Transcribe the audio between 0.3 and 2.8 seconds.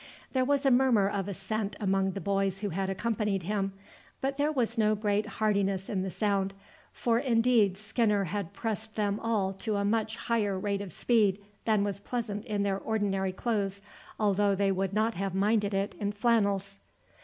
There was a murmur of assent among the boys who